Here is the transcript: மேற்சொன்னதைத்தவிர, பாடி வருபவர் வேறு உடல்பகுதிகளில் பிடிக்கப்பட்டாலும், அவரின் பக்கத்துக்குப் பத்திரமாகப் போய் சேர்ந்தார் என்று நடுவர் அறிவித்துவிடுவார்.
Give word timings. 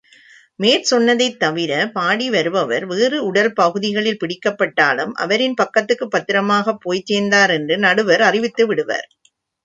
மேற்சொன்னதைத்தவிர, 0.59 1.71
பாடி 1.91 2.29
வருபவர் 2.29 2.85
வேறு 2.91 3.17
உடல்பகுதிகளில் 3.27 4.17
பிடிக்கப்பட்டாலும், 4.21 5.13
அவரின் 5.17 5.53
பக்கத்துக்குப் 5.53 6.11
பத்திரமாகப் 6.11 6.81
போய் 6.81 7.03
சேர்ந்தார் 7.05 7.49
என்று 7.49 7.77
நடுவர் 7.77 8.21
அறிவித்துவிடுவார். 8.21 9.07